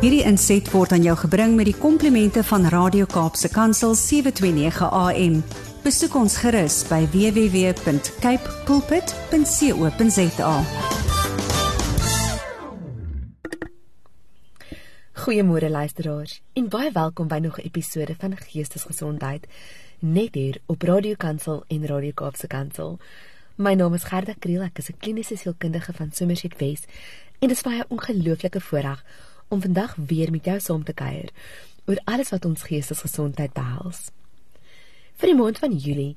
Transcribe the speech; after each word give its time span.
Hierdie 0.00 0.22
inset 0.24 0.64
word 0.72 0.94
aan 0.96 1.02
jou 1.04 1.12
gebring 1.26 1.58
met 1.58 1.66
die 1.68 1.76
komplimente 1.76 2.40
van 2.48 2.62
Radio 2.72 3.04
Kaapse 3.04 3.50
Kansel 3.52 3.92
729 3.92 4.86
AM. 4.96 5.34
Besoek 5.84 6.14
ons 6.16 6.38
gerus 6.40 6.78
by 6.88 7.02
www.cape 7.12 8.54
pulpit.co.za. 8.64 10.54
Goeiemôre 15.20 15.68
luisteraars 15.68 16.40
en 16.56 16.72
baie 16.72 16.88
welkom 16.96 17.28
by 17.28 17.44
nog 17.44 17.60
'n 17.60 17.68
episode 17.68 18.16
van 18.18 18.36
Geestesgesondheid 18.40 19.46
net 19.98 20.34
hier 20.34 20.56
op 20.66 20.82
Radio 20.82 21.14
Kansel 21.14 21.64
en 21.68 21.86
Radio 21.86 22.12
Kaapse 22.14 22.46
Kansel. 22.46 22.98
My 23.56 23.74
naam 23.74 23.94
is 23.94 24.04
Gerda 24.04 24.32
Kriel, 24.38 24.62
ek 24.62 24.78
is 24.78 24.88
'n 24.88 24.96
kliniese 24.98 25.36
sielkundige 25.36 25.92
van 25.92 26.10
Somerset 26.12 26.56
West 26.56 26.86
en 27.38 27.48
dit 27.48 27.56
is 27.56 27.62
baie 27.62 27.84
ongelooflike 27.88 28.60
voorreg 28.60 29.04
om 29.50 29.60
vandag 29.60 29.96
weer 29.98 30.30
met 30.30 30.46
jou 30.46 30.58
saam 30.60 30.84
te 30.84 30.94
kuier 30.96 31.30
oor 31.86 32.00
alles 32.04 32.30
wat 32.30 32.44
ons 32.46 32.62
geestesgesondheid 32.62 33.52
behels. 33.52 34.10
Vir 35.20 35.32
die 35.32 35.38
maand 35.38 35.58
van 35.58 35.74
Julie 35.76 36.14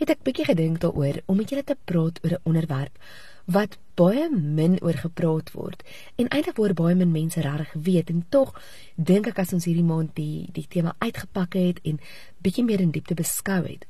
het 0.00 0.10
ek 0.10 0.24
bietjie 0.26 0.48
gedink 0.48 0.80
daaroor 0.82 1.22
om 1.30 1.38
met 1.38 1.52
julle 1.52 1.64
te 1.64 1.78
praat 1.88 2.18
oor 2.24 2.34
'n 2.38 2.44
onderwerp 2.50 2.98
wat 3.46 3.78
baie 3.94 4.28
min 4.30 4.78
oor 4.82 4.94
gepraat 4.94 5.50
word 5.52 5.82
en 6.16 6.28
eintlik 6.28 6.56
word 6.56 6.74
baie 6.78 6.94
min 6.94 7.10
mense 7.12 7.40
reg 7.40 7.72
weet 7.74 8.10
en 8.10 8.24
tog 8.28 8.54
dink 8.96 9.26
ek 9.26 9.38
as 9.38 9.52
ons 9.52 9.64
hierdie 9.64 9.86
maand 9.86 10.14
die 10.14 10.48
die 10.52 10.66
tema 10.68 10.94
uitgepak 10.98 11.54
het 11.54 11.80
en 11.82 12.00
bietjie 12.42 12.64
meer 12.64 12.80
in 12.80 12.90
diepte 12.90 13.14
beskou 13.14 13.62
het 13.66 13.86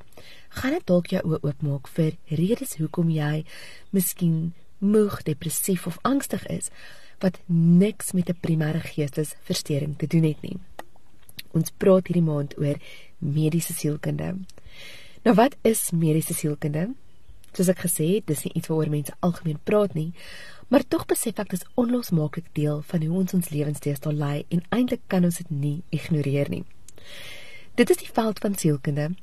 gaan 0.48 0.76
dit 0.76 0.86
dalk 0.86 1.12
jou 1.12 1.22
oë 1.22 1.42
oopmaak 1.42 1.88
vir 1.88 2.16
redes 2.28 2.76
hoekom 2.76 3.10
jy 3.10 3.44
miskien 3.90 4.52
moeg, 4.82 5.22
depressief 5.22 5.86
of 5.86 5.98
angstig 6.02 6.46
is 6.46 6.70
wat 7.22 7.38
niks 7.46 8.12
met 8.12 8.28
'n 8.28 8.38
primêre 8.40 8.80
geestesversteuring 8.80 9.96
te 9.98 10.06
doen 10.06 10.22
het 10.22 10.42
nie. 10.42 10.58
Ons 11.52 11.72
praat 11.76 12.06
hierdie 12.06 12.28
maand 12.30 12.58
oor 12.58 12.76
mediese 13.18 13.72
sielkunde. 13.72 14.36
Nou 15.22 15.34
wat 15.34 15.56
is 15.62 15.90
mediese 15.90 16.34
sielkunde? 16.34 16.94
Soos 17.52 17.68
ek 17.68 17.84
gesê 17.84 18.14
het, 18.14 18.26
dis 18.26 18.44
nie 18.44 18.52
iets 18.54 18.68
waaroor 18.68 18.90
mense 18.90 19.14
algemeen 19.20 19.58
praat 19.62 19.94
nie, 19.94 20.12
maar 20.68 20.88
tog 20.88 21.04
besef 21.06 21.38
ek 21.38 21.50
dis 21.52 21.66
onlosmaaklik 21.74 22.48
deel 22.56 22.82
van 22.82 23.02
hoe 23.04 23.18
ons 23.18 23.34
ons 23.34 23.50
lewens 23.52 23.78
teestel 23.78 24.12
lei 24.12 24.44
en 24.48 24.62
eintlik 24.70 25.00
kan 25.06 25.24
ons 25.24 25.36
dit 25.36 25.50
nie 25.50 25.82
ignoreer 25.90 26.48
nie. 26.48 26.64
Dit 27.76 27.90
is 27.90 27.96
die 27.96 28.10
veld 28.12 28.38
van 28.38 28.56
sielkunde 28.56 29.14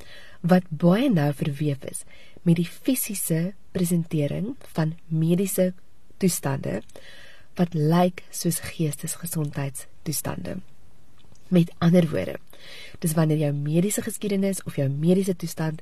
wat 0.41 0.69
baie 0.69 1.09
nou 1.09 1.33
verweef 1.33 1.83
is 1.89 2.03
met 2.43 2.55
die 2.55 2.69
fisiese 2.69 3.53
presentering 3.71 4.55
van 4.75 4.95
mediese 5.07 5.73
toestande 6.17 6.81
wat 7.55 7.73
lyk 7.73 8.23
soos 8.29 8.59
geestesgesondheidstoestande. 8.59 10.57
Met 11.47 11.71
ander 11.77 12.09
woorde, 12.09 12.37
dis 12.99 13.13
wanneer 13.13 13.37
jou 13.37 13.53
mediese 13.53 14.01
geskiedenis 14.01 14.63
of 14.63 14.75
jou 14.75 14.89
mediese 14.89 15.35
toestand 15.35 15.81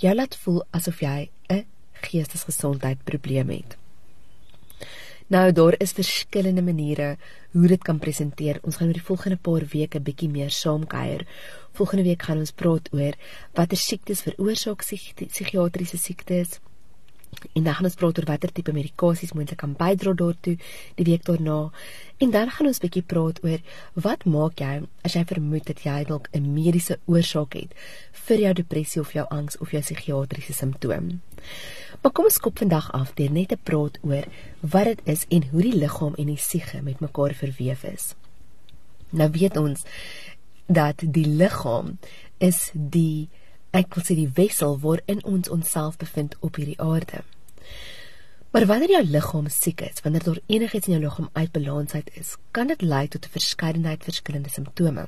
jou 0.00 0.14
laat 0.14 0.36
voel 0.44 0.62
asof 0.70 1.00
jy 1.00 1.30
'n 1.48 1.66
geestesgesondheidprobleem 1.92 3.48
het. 3.48 3.76
Nou 5.30 5.52
daar 5.52 5.74
is 5.78 5.92
verskillende 5.92 6.62
maniere 6.62 7.16
hoe 7.52 7.66
dit 7.66 7.82
kan 7.82 7.98
presenteer. 7.98 8.58
Ons 8.62 8.76
gaan 8.76 8.86
oor 8.86 8.98
die 8.98 9.02
volgende 9.02 9.36
paar 9.36 9.66
weke 9.72 10.00
bietjie 10.00 10.28
meer 10.28 10.50
saamkuier. 10.50 11.26
Volgende 11.72 12.02
week 12.02 12.22
gaan 12.22 12.38
ons 12.38 12.50
praat 12.50 12.88
oor 12.92 13.14
watter 13.54 13.78
siektes 13.78 14.22
veroorsaak 14.22 14.82
psigiatriese 14.82 15.98
siektes. 15.98 16.58
En 17.52 17.62
dan 17.64 17.74
gaan 17.74 17.84
ons 17.88 17.94
praat 17.94 18.18
oor 18.18 18.26
watter 18.28 18.52
tipe 18.52 18.72
medikasies 18.72 19.32
moontlik 19.32 19.60
kan 19.62 19.72
bydra 19.78 20.12
daartoe 20.14 20.56
die 20.98 21.06
week 21.06 21.24
daarna. 21.24 21.70
En 22.18 22.30
dan 22.30 22.50
gaan 22.50 22.68
ons 22.70 22.82
bietjie 22.82 23.02
praat 23.02 23.40
oor 23.44 23.58
wat 23.94 24.24
maak 24.24 24.60
jy 24.60 24.82
as 25.06 25.16
jy 25.16 25.24
vermoed 25.32 25.66
dat 25.70 25.82
jy 25.86 26.04
dalk 26.04 26.28
'n 26.32 26.52
mediese 26.54 26.98
oorsaak 27.06 27.54
het 27.54 27.74
vir 28.26 28.38
jou 28.38 28.52
depressie 28.54 29.00
of 29.00 29.12
jou 29.12 29.26
angs 29.30 29.58
of 29.58 29.70
jou 29.70 29.82
psigiatriese 29.82 30.52
simptoom. 30.52 31.20
Maar 32.02 32.12
kom 32.12 32.24
ons 32.24 32.34
skop 32.34 32.58
vandag 32.58 32.92
af 32.92 33.14
deur 33.14 33.30
net 33.30 33.48
te 33.48 33.56
praat 33.56 33.98
oor 34.02 34.24
wat 34.60 34.84
dit 34.84 35.00
is 35.04 35.26
en 35.28 35.48
hoe 35.50 35.62
die 35.62 35.76
liggaam 35.76 36.14
en 36.14 36.26
die 36.26 36.36
siege 36.36 36.82
met 36.82 37.00
mekaar 37.00 37.34
verweef 37.34 37.84
is. 37.84 38.14
Nou 39.10 39.30
weet 39.30 39.56
ons 39.56 39.84
dat 40.66 41.02
die 41.02 41.26
liggaam 41.26 41.98
is 42.38 42.70
die 42.72 43.28
ek 43.70 43.94
wil 43.94 44.04
sê 44.04 44.16
die 44.18 44.32
wessel 44.34 44.78
waarin 44.82 45.24
ons 45.24 45.48
onsself 45.48 45.96
bevind 45.96 46.36
op 46.40 46.56
hierdie 46.56 46.80
aarde. 46.80 47.22
Maar 48.50 48.66
wanneer 48.66 48.90
jou 48.90 49.04
liggaam 49.06 49.48
siek 49.48 49.80
is, 49.86 50.02
wanneer 50.02 50.24
daar 50.26 50.40
enigiets 50.46 50.88
in 50.88 50.96
jou 50.96 51.02
liggaam 51.04 51.28
uit 51.32 51.52
balans 51.52 51.94
uit 51.94 52.10
is, 52.18 52.34
kan 52.50 52.66
dit 52.66 52.82
lei 52.82 53.06
tot 53.08 53.26
'n 53.26 53.34
verskeidenheid 53.38 54.02
verskillende 54.04 54.50
simptome. 54.50 55.06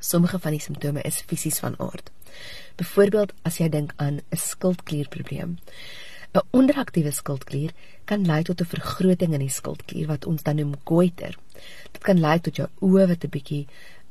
Sommige 0.00 0.38
van 0.38 0.50
die 0.50 0.60
simptome 0.60 1.02
is 1.02 1.22
fisies 1.26 1.58
van 1.58 1.74
aard. 1.78 2.10
Byvoorbeeld 2.76 3.32
as 3.42 3.58
jy 3.58 3.68
dink 3.68 3.92
aan 3.96 4.20
'n 4.30 4.36
skildklierprobleem. 4.36 5.58
'n 6.34 6.46
Onderaktiewe 6.50 7.10
skildklier 7.10 7.72
kan 8.04 8.26
lei 8.26 8.42
tot 8.42 8.60
'n 8.60 8.72
vergroting 8.74 9.32
in 9.32 9.44
die 9.46 9.56
skildklier 9.58 10.06
wat 10.06 10.26
ons 10.26 10.42
dan 10.42 10.56
noem 10.56 10.74
goiter. 10.84 11.38
Dit 11.92 12.02
kan 12.02 12.20
lei 12.20 12.40
tot 12.40 12.56
jou 12.56 12.68
oë 12.80 13.06
wat 13.08 13.24
'n 13.24 13.34
bietjie 13.36 13.66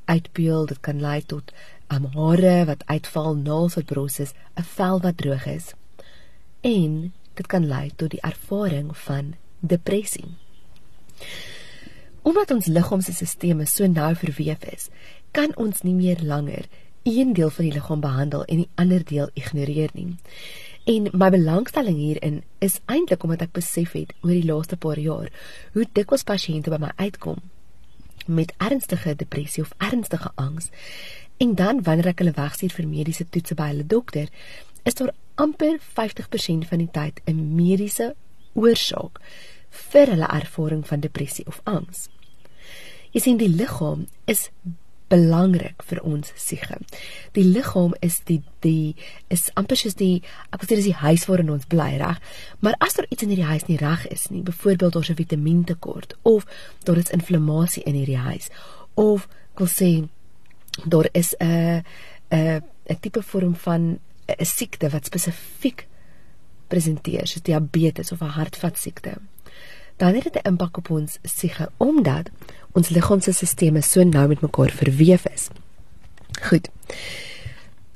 uitpeel, 0.05 0.65
dit 0.65 0.79
kan 0.79 1.01
lei 1.01 1.21
tot 1.25 1.53
um, 1.93 2.07
hare 2.13 2.65
wat 2.65 2.83
uitval, 2.85 3.35
naels 3.35 3.75
wat 3.75 3.85
bros 3.85 4.19
is, 4.19 4.33
'n 4.55 4.63
vel 4.63 5.01
wat 5.01 5.17
droog 5.17 5.45
is. 5.45 5.73
En 6.61 7.13
dit 7.33 7.47
kan 7.47 7.67
lei 7.67 7.91
tot 7.95 8.11
die 8.11 8.21
ervaring 8.21 8.97
van 8.97 9.35
depressie. 9.59 10.35
Omdat 12.21 12.51
ons 12.51 12.65
liggaamsstelsel 12.65 13.65
so 13.65 13.87
nou 13.87 14.15
verweef 14.15 14.63
is, 14.63 14.89
kan 15.31 15.55
ons 15.55 15.81
nie 15.81 15.93
meer 15.93 16.19
langer 16.21 16.65
een 17.03 17.33
deel 17.33 17.49
van 17.49 17.65
die 17.65 17.73
liggaam 17.73 17.99
behandel 17.99 18.45
en 18.45 18.57
die 18.57 18.69
ander 18.75 19.03
deel 19.03 19.29
ignoreer 19.33 19.89
nie. 19.93 20.15
En 20.83 21.07
my 21.11 21.29
belangstelling 21.29 21.97
hierin 21.97 22.43
is 22.59 22.79
eintlik 22.85 23.23
omdat 23.23 23.41
ek 23.41 23.51
besef 23.51 23.91
het 23.91 24.13
oor 24.21 24.33
die 24.33 24.45
laaste 24.45 24.77
paar 24.77 24.99
jaar 24.99 25.31
hoe 25.73 25.85
dikwels 25.93 26.23
pasiënte 26.23 26.69
by 26.69 26.79
my 26.79 26.91
uitkom 26.95 27.39
met 28.27 28.53
ernstige 28.57 29.15
depressie 29.15 29.63
of 29.63 29.73
ernstige 29.77 30.31
angs 30.35 30.69
En 31.37 31.55
dan 31.55 31.83
wanneer 31.83 32.09
ek 32.11 32.21
hulle 32.23 32.33
wegstuur 32.33 32.73
vir 32.73 32.87
mediese 32.89 33.25
toetse 33.29 33.55
by 33.57 33.69
hulle 33.69 33.85
dokter, 33.85 34.29
is 34.89 34.97
daar 34.97 35.13
amper 35.37 35.77
50% 35.99 36.65
van 36.69 36.81
die 36.81 36.89
tyd 36.91 37.21
'n 37.29 37.53
mediese 37.55 38.15
oorsaak 38.53 39.21
vir 39.69 40.09
hulle 40.13 40.29
ervaring 40.39 40.87
van 40.87 40.99
depressie 40.99 41.45
of 41.45 41.61
angs. 41.63 42.09
Jy 43.11 43.21
sien 43.21 43.37
die 43.37 43.53
liggaam 43.53 44.07
is 44.25 44.49
belangrik 45.09 45.83
vir 45.89 46.01
ons 46.03 46.31
siege. 46.35 46.77
Die 47.33 47.45
liggaam 47.45 47.93
is 48.01 48.19
die 48.27 48.41
die 48.65 48.95
is 49.33 49.49
amper 49.55 49.79
soos 49.79 49.95
die 49.95 50.21
ek 50.51 50.61
wil 50.61 50.69
sê 50.69 50.79
dis 50.79 50.89
die 50.89 51.01
huis 51.01 51.25
waarin 51.29 51.53
ons 51.53 51.67
bly, 51.69 51.97
reg? 52.01 52.19
Maar 52.59 52.75
as 52.79 52.97
daar 52.97 53.07
iets 53.09 53.23
in 53.23 53.31
hierdie 53.33 53.51
huis 53.51 53.67
nie 53.67 53.79
reg 53.81 54.07
is 54.11 54.27
nie, 54.29 54.43
byvoorbeeld 54.43 54.93
daar's 54.93 55.09
'n 55.09 55.21
vitamientekort 55.21 56.15
of 56.23 56.45
daar 56.83 56.97
is 56.97 57.09
inflammasie 57.11 57.83
in 57.83 57.95
hierdie 57.95 58.23
huis 58.29 58.49
of 58.95 59.27
ek 59.53 59.59
wil 59.59 59.67
sê 59.67 60.09
daar 60.85 61.09
is 61.13 61.35
'n 61.39 61.83
'n 62.31 62.61
'n 62.89 62.99
tipe 62.99 63.21
vorm 63.21 63.55
van 63.55 63.99
'n 64.27 64.45
siekte 64.45 64.89
wat 64.89 65.05
spesifiek 65.05 65.87
presenteer, 66.67 67.27
soos 67.27 67.41
diabetes 67.41 68.11
of 68.11 68.21
'n 68.21 68.35
hartvaskiekte. 68.37 69.13
Dan 69.97 70.13
het 70.15 70.23
dit 70.23 70.35
'n 70.35 70.47
impak 70.47 70.77
op 70.77 70.89
ons 70.89 71.17
siege 71.23 71.69
omdat 71.77 72.29
ons 72.71 72.89
liggaamsstelsels 72.89 73.89
so 73.91 74.03
nou 74.03 74.27
met 74.27 74.41
mekaar 74.41 74.69
verweef 74.69 75.25
is. 75.25 75.47
Goed. 76.41 76.69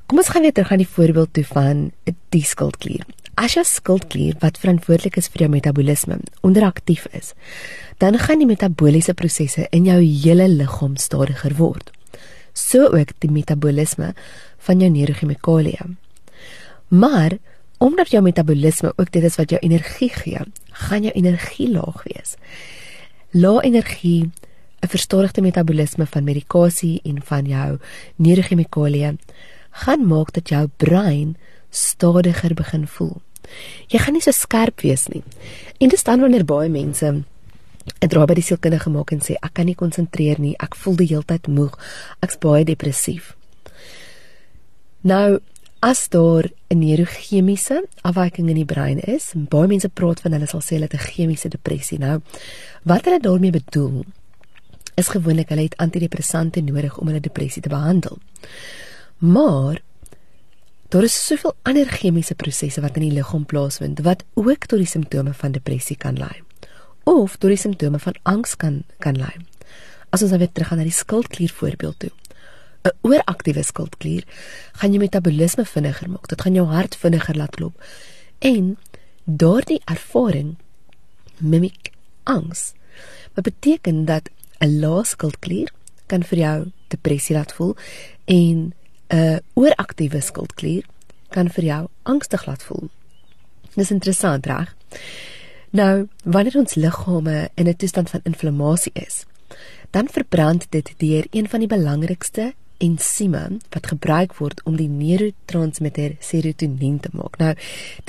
Kom 0.06 0.18
ons 0.18 0.30
gaan 0.30 0.42
weer 0.42 0.54
terug 0.54 0.72
aan 0.72 0.78
die 0.78 0.88
voorbeeld 0.88 1.34
toe 1.34 1.46
van 1.46 1.92
die 2.30 2.44
skildklier. 2.44 3.06
As 3.34 3.54
jou 3.54 3.66
skildklier 3.66 4.36
wat 4.40 4.58
verantwoordelik 4.58 5.16
is 5.16 5.28
vir 5.28 5.40
jou 5.40 5.50
metabolisme 5.50 6.20
onderaktief 6.42 7.06
is, 7.12 7.34
dan 7.98 8.18
gaan 8.18 8.38
die 8.38 8.48
metabooliese 8.48 9.14
prosesse 9.14 9.68
in 9.70 9.86
jou 9.86 10.02
hele 10.02 10.48
liggaam 10.48 10.98
stadiger 10.98 11.56
word 11.56 11.92
so 12.54 12.90
ook 12.92 13.14
die 13.24 13.32
metabolisme 13.32 14.14
van 14.66 14.82
jou 14.82 14.90
neurochemikalieë. 14.92 15.88
Maar 16.88 17.38
omdat 17.82 18.12
jou 18.14 18.22
metabolisme 18.22 18.94
ook 18.96 19.10
dit 19.12 19.24
is 19.26 19.36
wat 19.36 19.50
jou 19.50 19.60
energie 19.66 20.10
gee, 20.14 20.40
gaan 20.86 21.08
jou 21.08 21.14
energie 21.18 21.70
laag 21.72 22.04
wees. 22.06 22.36
Lae 23.34 23.64
energie, 23.66 24.30
'n 24.82 24.88
verstadigde 24.88 25.42
metabolisme 25.42 26.06
van 26.06 26.24
medikasie 26.24 27.02
en 27.04 27.22
van 27.24 27.46
jou 27.46 27.80
neurochemikalieë 28.16 29.18
gaan 29.72 30.08
maak 30.08 30.34
dat 30.34 30.50
jou 30.50 30.70
brein 30.78 31.38
stadiger 31.70 32.54
begin 32.54 32.88
voel. 32.88 33.22
Jy 33.88 34.00
gaan 34.00 34.14
nie 34.14 34.22
so 34.22 34.32
skerp 34.32 34.82
wees 34.82 35.08
nie. 35.08 35.24
En 35.80 35.90
dit 35.90 36.00
staan 36.00 36.20
wanneer 36.20 36.46
baie 36.46 36.70
mense 36.70 37.24
'n 38.02 38.08
draai 38.08 38.26
by 38.26 38.34
die 38.34 38.44
sielkundige 38.44 38.84
gemaak 38.84 39.12
en 39.12 39.20
sê 39.20 39.34
ek 39.42 39.54
kan 39.54 39.66
nie 39.66 39.76
konsentreer 39.76 40.40
nie, 40.40 40.56
ek 40.60 40.76
voel 40.76 40.96
die 40.96 41.08
hele 41.08 41.24
tyd 41.24 41.48
moeg, 41.48 41.80
ek's 42.22 42.38
baie 42.38 42.64
depressief. 42.66 43.36
Nou 45.02 45.40
as 45.82 46.10
daar 46.10 46.46
'n 46.70 46.80
neurochemiese 46.80 47.88
afwyking 48.02 48.50
in 48.50 48.56
die 48.56 48.66
brein 48.66 49.00
is, 49.00 49.34
baie 49.36 49.68
mense 49.68 49.90
praat 49.90 50.22
van 50.22 50.32
hulle 50.32 50.48
sal 50.48 50.62
sê 50.62 50.78
hulle 50.78 50.88
het 50.90 50.94
'n 50.94 51.08
chemiese 51.12 51.50
depressie. 51.50 52.00
Nou 52.00 52.22
wat 52.84 53.06
hulle 53.06 53.20
daarmee 53.20 53.52
bedoel 53.52 54.06
is 54.96 55.08
gewoonlik 55.08 55.50
hulle 55.50 55.62
het 55.62 55.78
antidepressante 55.78 56.62
nodig 56.62 56.98
om 56.98 57.08
hulle 57.08 57.20
depressie 57.20 57.62
te 57.62 57.70
behandel. 57.70 58.18
Maar 59.18 59.82
daar 60.90 61.04
is 61.04 61.26
soveel 61.26 61.54
ander 61.62 61.88
chemiese 61.88 62.36
prosesse 62.36 62.82
wat 62.82 62.96
in 62.96 63.10
die 63.10 63.18
liggaam 63.18 63.46
plaasvind 63.46 64.00
wat 64.00 64.24
ook 64.34 64.66
tot 64.66 64.80
die 64.80 64.88
simptome 64.88 65.34
van 65.34 65.52
depressie 65.52 65.98
kan 65.98 66.18
lei 66.18 66.44
of 67.04 67.38
tot 67.38 67.50
die 67.50 67.58
simptome 67.58 68.00
van 68.00 68.16
angs 68.24 68.56
kan 68.56 68.84
kan 69.00 69.18
lei. 69.18 69.36
As 70.10 70.22
ons 70.22 70.30
nou 70.30 70.40
weer 70.40 70.52
teruggaan 70.52 70.78
na 70.78 70.84
die 70.84 70.94
skildklier 70.94 71.50
voorbeeld 71.50 72.00
toe. 72.00 72.12
'n 72.84 72.92
Ooraktiewe 73.02 73.64
skildklier 73.64 74.24
gaan 74.72 74.92
jou 74.92 75.00
metabolisme 75.00 75.66
vinniger 75.66 76.10
maak. 76.10 76.28
Dit 76.28 76.42
gaan 76.42 76.54
jou 76.54 76.68
hart 76.68 76.96
vinniger 76.96 77.36
laat 77.36 77.56
klop. 77.56 77.84
En 78.40 78.78
daardie 79.24 79.82
ervaring 79.86 80.56
mimiek 81.38 81.92
angs. 82.24 82.74
Wat 83.34 83.44
beteken 83.44 84.06
dat 84.06 84.30
'n 84.60 84.80
lae 84.80 85.06
skildklier 85.06 85.70
kan 86.06 86.24
vir 86.24 86.38
jou 86.38 86.72
depressie 86.88 87.36
laat 87.36 87.54
voel 87.54 87.76
en 88.26 88.74
'n 89.08 89.40
ooraktiewe 89.54 90.22
skildklier 90.22 90.86
kan 91.30 91.50
vir 91.50 91.64
jou 91.64 91.88
angstig 92.04 92.46
laat 92.46 92.64
voel. 92.64 92.90
Dis 93.76 93.92
interessant, 93.92 94.46
reg? 94.46 94.76
Nou, 95.70 96.08
wanneer 96.24 96.58
ons 96.58 96.76
liggame 96.76 97.50
in 97.56 97.68
'n 97.68 97.76
toestand 97.76 98.10
van 98.10 98.20
inflammasie 98.24 98.92
is, 98.94 99.26
dan 99.90 100.08
verbrand 100.08 100.66
dit 100.70 100.94
deur 100.98 101.26
een 101.32 101.50
van 101.50 101.60
die 101.60 101.68
belangrikste 101.68 102.54
ensieme 102.82 103.42
wat 103.70 103.88
gebruik 103.92 104.34
word 104.40 104.62
om 104.66 104.76
die 104.80 104.90
neurotransmitter 104.90 106.16
serotonien 106.20 106.98
te 107.00 107.12
maak. 107.14 107.38
Nou, 107.42 107.54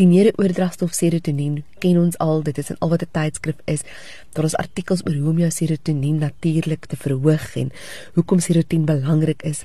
die 0.01 0.07
neurooordragstof 0.09 0.95
serotonien 0.97 1.61
ken 1.83 2.01
ons 2.01 2.17
al, 2.23 2.43
dit 2.47 2.59
is 2.59 2.73
in 2.73 2.81
al 2.81 2.93
wat 2.95 3.03
'n 3.03 3.13
tydskrif 3.13 3.59
is. 3.67 3.85
Daar 4.33 4.49
is 4.49 4.57
artikels 4.57 5.05
oor 5.07 5.15
hoe 5.15 5.31
om 5.31 5.39
jou 5.39 5.51
serotonien 5.51 6.19
natuurlik 6.19 6.87
te 6.87 6.97
verhoog 6.97 7.57
en 7.57 7.71
hoekom 8.15 8.41
serotonien 8.41 8.85
belangrik 8.85 9.43
is. 9.43 9.65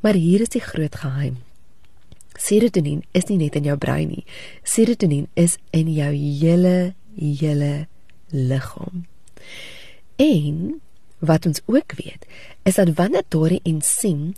Maar 0.00 0.14
hier 0.14 0.40
is 0.40 0.48
die 0.48 0.60
groot 0.60 0.94
geheim. 0.94 1.36
Serotonien 2.34 3.02
is 3.12 3.24
nie 3.24 3.38
net 3.38 3.54
in 3.54 3.64
jou 3.64 3.76
brein 3.76 4.08
nie. 4.08 4.24
Serotonien 4.62 5.28
is 5.34 5.58
in 5.70 5.92
jou 5.92 6.12
hele 6.14 6.94
hele 7.14 7.86
liggaam. 8.30 9.06
En 10.16 10.80
wat 11.22 11.46
ons 11.46 11.62
ook 11.70 11.94
weet, 11.96 12.26
is 12.66 12.74
dat 12.74 12.94
wanneer 12.98 13.22
daardie 13.28 13.62
ensiem 13.62 14.34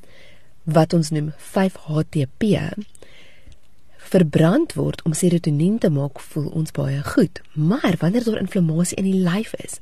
wat 0.69 0.93
ons 0.93 1.11
noem 1.11 1.33
5-HTP 1.37 2.45
verbrand 4.15 4.75
word 4.77 5.03
om 5.09 5.17
serotonien 5.17 5.79
te 5.81 5.89
maak, 5.91 6.21
voel 6.21 6.51
ons 6.53 6.75
baie 6.77 7.01
goed. 7.03 7.41
Maar 7.53 7.97
wanneer 8.01 8.25
daar 8.25 8.43
inflammasie 8.43 8.99
in 9.01 9.09
die 9.09 9.21
lyf 9.25 9.55
is, 9.65 9.81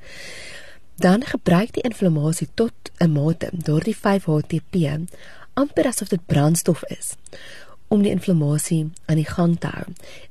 dan 1.03 1.27
gebruik 1.27 1.75
die 1.75 1.83
inflammasie 1.83 2.49
tot 2.55 2.73
'n 2.99 3.11
mate 3.11 3.51
daardie 3.53 3.97
5-HTP 3.97 5.03
amper 5.55 5.87
asof 5.87 6.09
dit 6.09 6.27
brandstof 6.27 6.83
is 6.89 7.17
om 7.93 8.01
die 8.03 8.11
inflammasie 8.11 8.87
aan 9.05 9.19
die 9.21 9.29
gang 9.29 9.59
te 9.61 9.69
hou. 9.69 9.85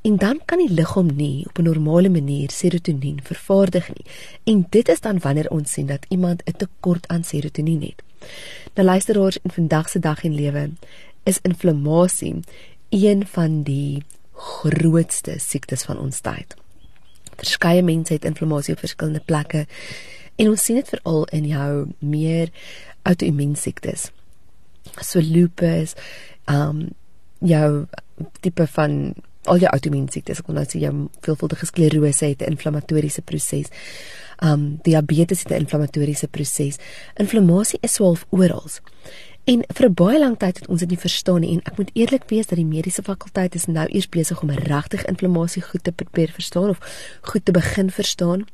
En 0.07 0.15
dan 0.17 0.39
kan 0.49 0.57
die 0.63 0.73
liggaam 0.73 1.11
nie 1.15 1.45
op 1.45 1.59
'n 1.59 1.69
normale 1.69 2.09
manier 2.09 2.49
serotonien 2.49 3.19
vervaardig 3.23 3.87
nie. 3.93 4.05
En 4.43 4.65
dit 4.69 4.89
is 4.89 4.99
dan 4.99 5.19
wanneer 5.19 5.49
ons 5.49 5.71
sien 5.71 5.85
dat 5.85 6.05
iemand 6.09 6.41
'n 6.45 6.57
tekort 6.57 7.07
aan 7.07 7.23
serotonien 7.23 7.81
het. 7.81 8.03
Nou 8.73 8.87
luisteraars, 8.87 9.37
in 9.43 9.51
vandag 9.51 9.89
se 9.89 9.99
dag 9.99 10.23
en 10.23 10.35
lewe 10.35 10.69
is 11.23 11.39
inflammasie 11.41 12.39
een 12.89 13.27
van 13.27 13.63
die 13.63 14.03
grootste 14.33 15.33
siektes 15.37 15.83
van 15.83 15.99
ons 15.99 16.19
tyd. 16.19 16.55
Verskeie 17.35 17.83
mense 17.83 18.13
het 18.13 18.25
inflammasie 18.25 18.73
op 18.73 18.79
verskillende 18.79 19.21
plekke 19.25 19.67
en 20.35 20.49
ons 20.49 20.63
sien 20.63 20.75
dit 20.75 20.89
veral 20.89 21.25
in 21.25 21.45
jou 21.45 21.87
meer 21.99 22.49
outoimmuun 23.01 23.55
siektes. 23.55 24.11
So 25.01 25.19
lupus, 25.19 25.93
um 26.45 26.89
jou 27.41 27.85
tipe 28.39 28.67
van 28.67 29.13
al 29.49 29.57
jou 29.57 29.69
outoimmuun 29.73 30.09
siektes, 30.13 30.41
ek 30.41 30.49
wil 30.49 30.59
nou 30.59 30.65
sê 30.69 30.81
jou 30.81 30.93
veelvuldige 31.25 31.65
sklerose 31.65 32.25
het 32.25 32.41
'n 32.41 32.53
inflammatoriese 32.53 33.21
proses. 33.21 33.67
Um 34.43 34.79
diabetes 34.83 35.43
het 35.43 35.51
'n 35.51 35.63
inflammatoriese 35.65 36.27
proses. 36.27 36.77
Inflammasie 37.15 37.79
is 37.81 37.93
swaalf 37.93 38.25
oral. 38.29 38.69
En 39.45 39.63
vir 39.73 39.89
baie 39.89 40.19
lank 40.19 40.39
tyd 40.39 40.59
het 40.59 40.67
ons 40.67 40.79
dit 40.79 40.89
nie 40.89 40.99
verstaan 41.01 41.41
nie 41.41 41.55
en 41.55 41.61
ek 41.65 41.77
moet 41.77 41.89
eerlik 41.97 42.27
wees 42.29 42.47
dat 42.47 42.59
die 42.59 42.65
mediese 42.65 43.01
fakulteit 43.01 43.55
is 43.55 43.65
nou 43.65 43.87
eers 43.89 44.09
besig 44.09 44.41
om 44.41 44.49
regtig 44.49 45.05
inflammasie 45.05 45.61
goed 45.61 45.83
te 45.83 45.91
probeer 45.91 46.29
verstaan 46.31 46.69
of 46.69 46.77
goed 47.21 47.45
te 47.45 47.51
begin 47.51 47.89
verstaan. 47.89 48.45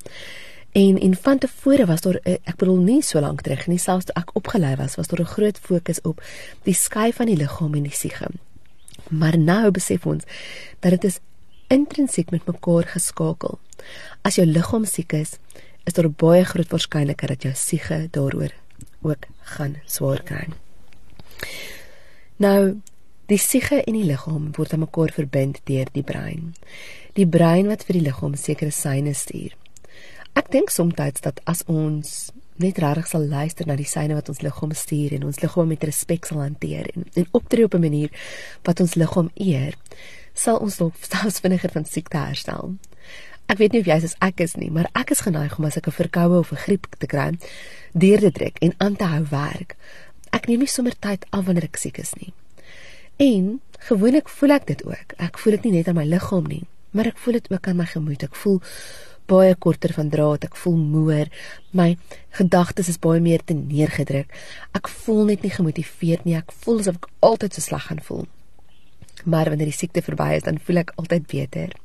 En 0.72 1.00
en 1.00 1.16
van 1.16 1.38
tevore 1.38 1.86
was 1.86 2.02
daar 2.02 2.20
ek 2.24 2.56
bedoel 2.56 2.78
nie 2.78 3.02
so 3.02 3.20
lank 3.20 3.42
terug 3.42 3.68
nie, 3.68 3.80
selfs 3.80 4.06
toe 4.06 4.16
ek 4.16 4.36
opgelei 4.40 4.76
was, 4.76 4.96
was 4.96 5.08
daar 5.08 5.20
'n 5.20 5.34
groot 5.36 5.58
fokus 5.58 6.02
op 6.02 6.22
die 6.64 6.74
skei 6.74 7.14
van 7.14 7.26
die 7.26 7.38
liggaam 7.38 7.74
en 7.74 7.84
die 7.84 7.96
siege. 7.96 8.28
Maar 9.10 9.38
nou 9.38 9.72
besef 9.72 10.06
ons 10.06 10.24
dat 10.80 10.92
dit 10.98 11.04
is 11.04 11.20
intrinsiek 11.74 12.32
met 12.32 12.46
mekaar 12.48 12.88
geskakel. 12.94 13.60
As 14.22 14.40
jou 14.40 14.48
liggaam 14.48 14.86
siek 14.86 15.14
is, 15.14 15.38
is 15.88 15.96
daar 15.96 16.10
baie 16.12 16.44
groot 16.46 16.72
waarskynlikheid 16.72 17.36
dat 17.36 17.48
jou 17.48 17.54
siege 17.56 18.08
daaroor 18.12 18.54
ook 19.02 19.28
gaan 19.56 19.78
swaar 19.86 20.24
kry. 20.24 20.48
Nou, 22.38 22.78
die 23.28 23.40
siege 23.40 23.82
en 23.84 23.96
die 23.98 24.08
liggaam 24.08 24.52
word 24.56 24.74
aan 24.74 24.86
mekaar 24.86 25.12
verbind 25.16 25.62
deur 25.68 25.90
die 25.94 26.04
brein. 26.04 26.54
Die 27.20 27.28
brein 27.28 27.68
wat 27.72 27.86
vir 27.88 28.00
die 28.00 28.06
liggaam 28.08 28.36
sekere 28.40 28.72
seine 28.72 29.14
stuur. 29.16 29.56
Ek 30.38 30.52
dink 30.54 30.70
soms 30.70 30.96
dat 30.96 31.42
as 31.50 31.64
ons 31.68 32.30
net 32.60 32.78
regtig 32.82 33.08
sal 33.08 33.26
luister 33.28 33.68
na 33.68 33.76
die 33.76 33.88
seine 33.88 34.16
wat 34.18 34.30
ons 34.30 34.42
liggaam 34.42 34.74
stuur 34.74 35.14
en 35.18 35.24
ons 35.30 35.40
liggaam 35.42 35.68
met 35.68 35.84
respek 35.84 36.26
sal 36.26 36.42
hanteer 36.42 36.90
en, 36.94 37.06
en 37.14 37.28
optree 37.32 37.66
op 37.66 37.74
'n 37.76 37.82
manier 37.82 38.10
wat 38.64 38.80
ons 38.80 38.96
liggaam 38.96 39.30
eer, 39.36 39.76
sal 40.34 40.58
ons 40.58 40.78
dalk 40.78 40.96
selfs 41.02 41.40
vinniger 41.40 41.72
van 41.72 41.86
siekte 41.86 42.18
herstel. 42.18 42.76
Ek 43.48 43.58
weet 43.58 43.72
nie 43.72 43.80
of 43.80 43.88
jy 43.88 44.00
soos 44.00 44.18
ek 44.20 44.42
is 44.44 44.56
nie, 44.56 44.70
maar 44.72 44.90
ek 44.94 45.12
is 45.12 45.24
geneig 45.24 45.58
om 45.58 45.66
as 45.66 45.78
ek 45.78 45.88
'n 45.88 45.92
verkoue 45.92 46.40
of 46.40 46.52
'n 46.52 46.64
griep 46.66 46.88
te 47.00 47.08
kry, 47.08 47.38
deur 47.94 48.20
te 48.20 48.32
trek 48.32 48.58
en 48.62 48.74
aan 48.78 48.96
te 48.96 49.06
hou 49.06 49.24
werk. 49.30 49.76
Ek 50.32 50.48
neem 50.48 50.60
nie 50.60 50.68
sommer 50.68 50.94
tyd 51.00 51.26
af 51.32 51.46
wanneer 51.46 51.64
ek 51.64 51.78
siek 51.78 51.98
is 51.98 52.14
nie. 52.16 52.34
En 53.18 53.62
gewoonlik 53.80 54.30
voel 54.30 54.52
ek 54.52 54.68
dit 54.68 54.86
ook. 54.86 55.14
Ek 55.18 55.38
voel 55.38 55.52
dit 55.58 55.64
nie 55.64 55.72
net 55.72 55.88
aan 55.88 55.96
my 55.96 56.06
liggaam 56.06 56.48
nie, 56.48 56.66
maar 56.92 57.08
ek 57.08 57.18
voel 57.18 57.34
dit 57.34 57.52
ook 57.52 57.68
aan 57.68 57.78
my 57.78 57.86
gemoed. 57.86 58.24
Ek 58.24 58.36
voel 58.36 58.62
baie 59.28 59.56
korter 59.56 59.94
van 59.94 60.10
draad, 60.10 60.44
ek 60.48 60.56
voel 60.56 60.78
moer, 60.78 61.32
my 61.72 61.98
gedagtes 62.40 62.90
is 62.94 63.00
baie 63.04 63.22
meer 63.24 63.44
te 63.44 63.54
neergedruk. 63.54 64.32
Ek 64.78 64.88
voel 65.04 65.26
net 65.32 65.44
nie 65.44 65.54
gemotiveerd 65.54 66.26
nie, 66.26 66.38
ek 66.40 66.54
voel 66.64 66.84
asof 66.84 67.02
ek 67.02 67.10
altyd 67.28 67.58
so 67.58 67.62
sleg 67.62 67.90
gaan 67.90 68.04
voel. 68.04 68.26
Maar 69.26 69.52
wanneer 69.52 69.72
die 69.72 69.76
siekte 69.76 70.02
verby 70.06 70.38
is, 70.38 70.46
dan 70.48 70.62
voel 70.64 70.84
ek 70.84 70.96
altyd 70.96 71.28
beter. 71.28 71.76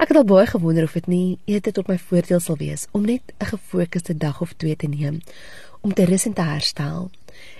Ek 0.00 0.08
het 0.08 0.16
al 0.16 0.24
baie 0.24 0.46
gewonder 0.48 0.86
of 0.86 0.94
dit 0.96 1.08
nie 1.12 1.38
ete 1.44 1.74
tot 1.76 1.90
my 1.90 1.98
voordeel 2.00 2.40
sal 2.40 2.56
wees 2.56 2.86
om 2.96 3.04
net 3.04 3.34
'n 3.36 3.50
gefokusde 3.52 4.16
dag 4.16 4.40
of 4.40 4.54
twee 4.56 4.76
te 4.76 4.88
neem 4.88 5.20
om 5.80 5.92
te 5.92 6.04
rus 6.04 6.26
en 6.26 6.32
te 6.32 6.42
herstel 6.42 7.10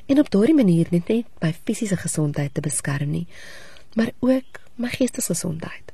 en 0.06 0.18
op 0.18 0.30
daardie 0.30 0.54
manier 0.54 0.86
net 0.90 1.08
net 1.08 1.26
my 1.40 1.52
fisiese 1.64 1.96
gesondheid 1.96 2.54
te 2.54 2.60
beskerm 2.60 3.10
nie, 3.10 3.26
maar 3.94 4.10
ook 4.20 4.60
my 4.74 4.88
geestesgesondheid. 4.88 5.89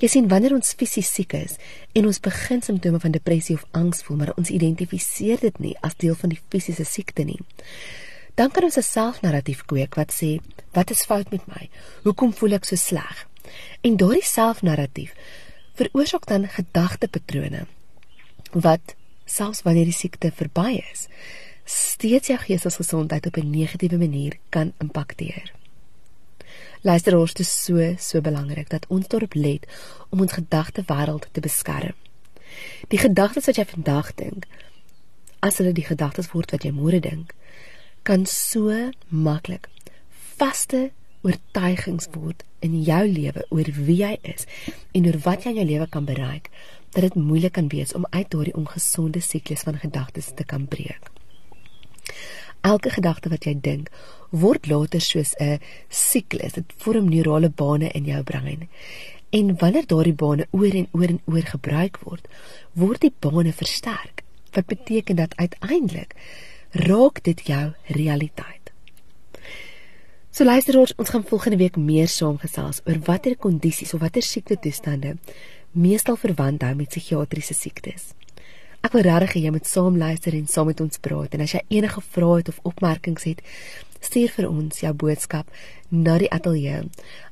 Jy 0.00 0.08
sien 0.08 0.28
wanneer 0.28 0.54
ons 0.54 0.74
fisies 0.78 1.12
siek 1.14 1.34
is 1.38 1.56
en 1.92 2.06
ons 2.06 2.20
begin 2.20 2.62
simptome 2.62 3.00
van 3.00 3.14
depressie 3.14 3.56
of 3.56 3.64
angs 3.72 4.02
voel, 4.02 4.16
maar 4.16 4.34
ons 4.36 4.50
identifiseer 4.50 5.40
dit 5.40 5.58
nie 5.58 5.74
as 5.80 5.96
deel 5.96 6.14
van 6.14 6.34
die 6.34 6.40
fisiese 6.50 6.84
siekte 6.84 7.24
nie. 7.24 7.40
Dan 8.34 8.50
kan 8.50 8.64
ons 8.64 8.76
'n 8.76 8.82
selfnarratief 8.82 9.64
kweek 9.66 9.94
wat 9.94 10.12
sê, 10.12 10.40
"Wat 10.72 10.90
is 10.90 11.04
fout 11.04 11.30
met 11.30 11.46
my? 11.46 11.68
Hoekom 12.02 12.32
voel 12.32 12.52
ek 12.54 12.64
so 12.64 12.76
sleg?" 12.76 13.26
En 13.82 13.96
daardie 13.96 14.24
selfnarratief 14.24 15.14
veroorsaak 15.74 16.26
dan 16.26 16.48
gedagtepatrone 16.48 17.66
wat 18.52 18.94
selfs 19.24 19.62
wanneer 19.62 19.84
die 19.84 19.92
siekte 19.92 20.30
verby 20.30 20.82
is, 20.92 21.08
steeds 21.64 22.28
jou 22.28 22.38
geestesgesondheid 22.38 23.26
op 23.26 23.36
'n 23.36 23.50
negatiewe 23.50 23.98
manier 23.98 24.38
kan 24.48 24.72
impakteer. 24.78 25.52
Luisteraars, 26.84 27.32
dit 27.32 27.46
is 27.46 27.64
so 27.64 27.94
so 27.98 28.20
belangrik 28.20 28.68
dat 28.68 28.84
ons 28.92 29.06
daarop 29.08 29.34
let 29.34 29.64
om 30.12 30.20
ons 30.20 30.32
gedagtewêreld 30.36 31.28
te 31.32 31.40
beskerm. 31.40 31.94
Die 32.92 33.00
gedagtes 33.00 33.48
wat 33.48 33.56
jy 33.56 33.64
vandag 33.70 34.10
dink, 34.18 34.44
as 35.40 35.62
hulle 35.62 35.72
die 35.72 35.86
gedagtes 35.86 36.28
word 36.34 36.52
wat 36.52 36.66
jy 36.68 36.74
môre 36.76 37.00
dink, 37.00 37.32
kan 38.04 38.26
so 38.28 38.68
maklik 39.08 39.70
vaste 40.36 40.90
oortuigings 41.24 42.10
word 42.12 42.44
in 42.60 42.76
jou 42.84 43.00
lewe 43.08 43.46
oor 43.48 43.72
wie 43.80 43.98
jy 44.02 44.12
is 44.34 44.44
en 44.92 45.08
oor 45.08 45.16
wat 45.24 45.48
jy 45.48 45.54
in 45.54 45.62
jou 45.62 45.68
lewe 45.72 45.88
kan 45.88 46.04
bereik 46.04 46.52
dat 46.92 47.08
dit 47.08 47.16
moeilik 47.16 47.56
kan 47.56 47.72
wees 47.72 47.96
om 47.96 48.04
uit 48.10 48.28
daardie 48.28 48.58
ongesonde 48.60 49.24
siklus 49.24 49.64
van 49.64 49.80
gedagtes 49.80 50.34
te 50.36 50.44
kan 50.44 50.68
breek. 50.68 51.08
Elke 52.64 52.90
gedagte 52.90 53.28
wat 53.28 53.44
jy 53.44 53.54
dink, 53.60 53.90
word 54.30 54.66
later 54.66 55.00
soos 55.00 55.34
'n 55.38 55.60
siklus. 55.88 56.56
Dit 56.56 56.72
vorm 56.76 57.08
neurale 57.08 57.50
bane 57.50 57.90
in 57.92 58.04
jou 58.04 58.22
brein. 58.22 58.68
En 59.30 59.56
wanneer 59.58 59.86
daardie 59.86 60.14
bane 60.14 60.46
oor 60.50 60.74
en 60.74 60.88
oor 60.92 61.08
en 61.08 61.20
oor 61.26 61.42
gebruik 61.42 61.98
word, 62.02 62.28
word 62.72 63.00
die 63.00 63.14
bane 63.20 63.52
versterk. 63.52 64.24
wat 64.54 64.66
beteken 64.66 65.16
dat 65.16 65.36
uiteindelik 65.36 66.14
raak 66.70 67.22
dit 67.22 67.46
jou 67.46 67.72
realiteit. 67.84 68.72
So 70.30 70.44
luister 70.44 70.78
ons, 70.78 70.94
ons 70.96 71.08
gaan 71.08 71.24
volgende 71.26 71.56
week 71.56 71.76
meer 71.76 72.08
saamgesels 72.08 72.80
oor 72.84 72.98
watter 73.06 73.36
kondisies 73.36 73.94
of 73.94 74.00
watter 74.00 74.22
siekte 74.22 74.58
toestande 74.58 75.16
meestal 75.70 76.16
verwant 76.16 76.62
hou 76.62 76.74
met 76.74 76.90
psigiatriese 76.90 77.54
siektes. 77.54 78.12
Ek 78.84 78.92
wil 78.92 79.06
regtig 79.06 79.38
hê 79.38 79.40
jy 79.46 79.50
moet 79.54 79.64
saam 79.64 79.94
luister 79.96 80.34
en 80.36 80.48
saam 80.50 80.66
met 80.68 80.80
ons 80.84 80.98
praat 81.00 81.32
en 81.32 81.40
as 81.40 81.54
jy 81.54 81.62
enige 81.72 82.02
vrae 82.04 82.42
het 82.42 82.50
of 82.52 82.58
opmerkings 82.68 83.24
het, 83.24 83.38
stuur 84.04 84.32
vir 84.34 84.48
ons 84.50 84.80
jou 84.82 84.90
boodskap 85.00 85.48
na 85.88 86.18
die 86.20 86.28
ateljee. 86.28 86.82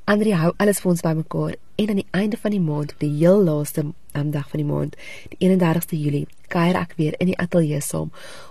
Andri 0.09 0.33
hou 0.33 0.55
alles 0.57 0.81
vir 0.81 0.91
ons 0.95 1.03
bymekaar 1.05 1.59
en 1.83 1.91
aan 1.93 2.01
die 2.01 2.09
einde 2.17 2.39
van 2.41 2.55
die 2.55 2.63
maand, 2.65 2.95
die 3.03 3.11
heel 3.19 3.45
laaste 3.45 3.85
dag 4.13 4.49
van 4.49 4.63
die 4.63 4.69
maand, 4.69 4.97
die 5.35 5.51
31ste 5.51 5.99
Julie, 6.01 6.25
kuier 6.49 6.79
ek 6.81 6.95
weer 6.97 7.19
in 7.21 7.29
die 7.35 7.37
ateljee 7.45 7.83
saam 7.85 8.09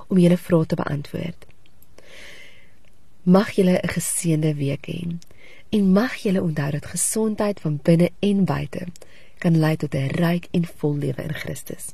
om 0.07 0.21
julle 0.21 0.37
vrae 0.37 0.67
te 0.69 0.77
beantwoord. 0.77 1.47
Mag 3.23 3.49
julle 3.57 3.79
'n 3.81 3.93
geseënde 3.97 4.53
week 4.61 4.85
hê 4.85 5.17
en 5.71 5.93
mag 5.93 6.13
julle 6.21 6.41
onthou 6.41 6.71
dat 6.71 6.85
gesondheid 6.85 7.59
van 7.59 7.79
binne 7.83 8.09
en 8.19 8.45
buite 8.45 8.85
kan 9.39 9.57
lei 9.57 9.75
tot 9.75 9.95
'n 9.95 10.13
ryk 10.21 10.47
en 10.51 10.65
vol 10.65 10.95
lewe 10.97 11.23
in 11.23 11.33
Christus. 11.33 11.93